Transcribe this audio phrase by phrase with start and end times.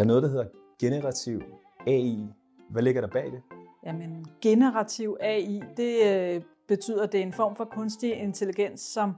[0.00, 0.46] Der er noget, der hedder
[0.78, 1.42] generativ
[1.86, 2.28] AI.
[2.70, 3.42] Hvad ligger der bag det?
[3.86, 9.12] Jamen, generativ AI, det øh, betyder, at det er en form for kunstig intelligens, som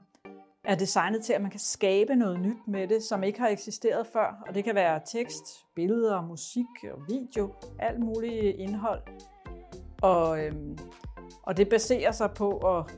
[0.65, 4.07] er designet til, at man kan skabe noget nyt med det, som ikke har eksisteret
[4.07, 4.45] før.
[4.49, 9.03] Og det kan være tekst, billeder, musik og video, alt muligt indhold.
[10.03, 10.79] Og, øhm,
[11.43, 12.93] og det baserer sig på at,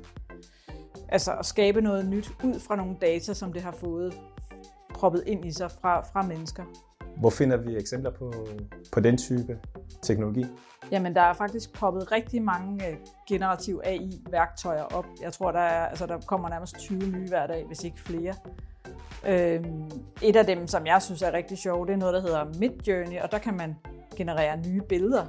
[1.09, 4.21] altså at skabe noget nyt ud fra nogle data, som det har fået
[4.95, 6.65] proppet ind i sig fra, fra mennesker.
[7.17, 8.33] Hvor finder vi eksempler på,
[8.93, 9.59] på den type
[10.03, 10.45] teknologi?
[10.91, 12.97] Jamen, der er faktisk poppet rigtig mange øh,
[13.29, 15.07] generativ AI-værktøjer op.
[15.23, 18.35] Jeg tror, der, er, altså, der kommer nærmest 20 nye hver dag, hvis ikke flere.
[19.27, 19.91] Øhm,
[20.23, 23.21] et af dem, som jeg synes er rigtig sjovt, det er noget, der hedder Midjourney,
[23.21, 23.77] og der kan man
[24.17, 25.27] generere nye billeder.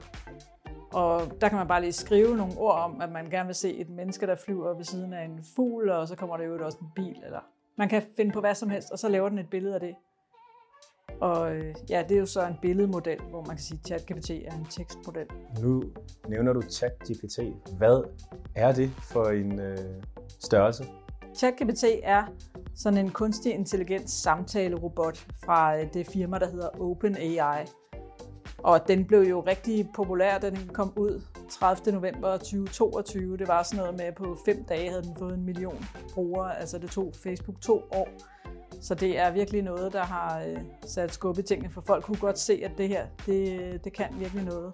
[0.93, 3.75] Og der kan man bare lige skrive nogle ord om, at man gerne vil se
[3.77, 6.77] et menneske, der flyver ved siden af en fugl, og så kommer der jo også
[6.81, 7.15] en bil.
[7.25, 7.39] Eller
[7.75, 9.95] man kan finde på hvad som helst, og så laver den et billede af det.
[11.21, 14.29] Og øh, ja, det er jo så en billedmodel, hvor man kan sige, at ChatGPT
[14.29, 15.27] er en tekstmodel.
[15.61, 15.83] Nu
[16.27, 17.39] nævner du ChatGPT.
[17.77, 18.03] Hvad
[18.55, 19.77] er det for en øh,
[20.39, 20.85] størrelse?
[21.35, 22.23] ChatGPT er
[22.75, 27.65] sådan en kunstig intelligens samtalerobot fra øh, det firma, der hedder OpenAI.
[28.57, 31.93] Og den blev jo rigtig populær, da den kom ud 30.
[31.93, 33.37] november 2022.
[33.37, 36.59] Det var sådan noget med, at på fem dage havde den fået en million brugere.
[36.59, 38.07] Altså det tog Facebook to år
[38.85, 42.17] så det er virkelig noget, der har øh, sat skub i tingene, for folk kunne
[42.17, 44.73] godt se, at det her, det, det kan virkelig noget.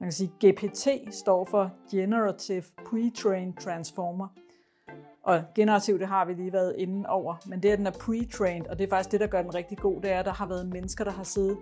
[0.00, 4.28] Man kan sige, GPT står for Generative Pre-trained Transformer.
[5.22, 7.90] Og generativ, det har vi lige været inde over, men det er, at den er
[7.90, 10.32] pre-trained, og det er faktisk det, der gør den rigtig god, det er, at der
[10.32, 11.58] har været mennesker, der har siddet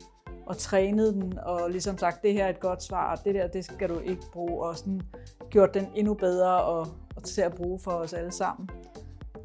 [0.46, 3.46] og trænet den, og ligesom sagt, det her er et godt svar, og det der,
[3.46, 5.00] det skal du ikke bruge, og sådan
[5.50, 6.86] gjort den endnu bedre og,
[7.16, 8.68] og til at bruge for os alle sammen.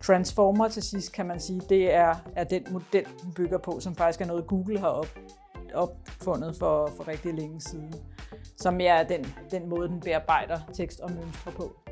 [0.02, 3.96] Transformer til sidst, kan man sige, det er, er den model, den bygger på, som
[3.96, 5.20] faktisk er noget, Google har op,
[5.74, 7.94] opfundet for, for rigtig længe siden.
[8.58, 11.87] Som er den, den måde, den bearbejder tekst og mønstre på.